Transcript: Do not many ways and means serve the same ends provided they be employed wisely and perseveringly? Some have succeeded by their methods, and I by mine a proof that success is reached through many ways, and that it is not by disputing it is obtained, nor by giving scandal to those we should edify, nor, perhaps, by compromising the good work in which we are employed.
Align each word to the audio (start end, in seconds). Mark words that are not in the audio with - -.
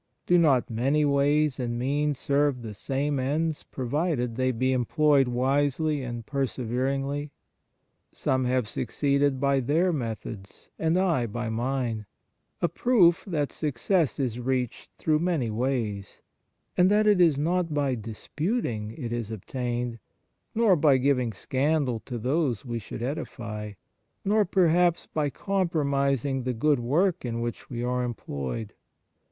Do 0.25 0.39
not 0.39 0.67
many 0.67 1.05
ways 1.05 1.59
and 1.59 1.77
means 1.77 2.17
serve 2.17 2.63
the 2.63 2.73
same 2.73 3.19
ends 3.19 3.61
provided 3.61 4.35
they 4.35 4.51
be 4.51 4.73
employed 4.73 5.27
wisely 5.27 6.01
and 6.01 6.25
perseveringly? 6.25 7.29
Some 8.11 8.45
have 8.45 8.67
succeeded 8.67 9.39
by 9.39 9.59
their 9.59 9.93
methods, 9.93 10.71
and 10.79 10.97
I 10.97 11.27
by 11.27 11.49
mine 11.51 12.07
a 12.63 12.67
proof 12.67 13.23
that 13.27 13.51
success 13.51 14.19
is 14.19 14.39
reached 14.39 14.89
through 14.97 15.19
many 15.19 15.51
ways, 15.51 16.23
and 16.75 16.89
that 16.89 17.05
it 17.05 17.21
is 17.21 17.37
not 17.37 17.71
by 17.71 17.93
disputing 17.93 18.93
it 18.97 19.13
is 19.13 19.29
obtained, 19.29 19.99
nor 20.55 20.75
by 20.75 20.97
giving 20.97 21.31
scandal 21.31 21.99
to 22.05 22.17
those 22.17 22.65
we 22.65 22.79
should 22.79 23.03
edify, 23.03 23.73
nor, 24.25 24.45
perhaps, 24.45 25.05
by 25.05 25.29
compromising 25.29 26.41
the 26.41 26.55
good 26.55 26.79
work 26.79 27.23
in 27.23 27.39
which 27.39 27.69
we 27.69 27.83
are 27.83 28.03
employed. 28.03 28.73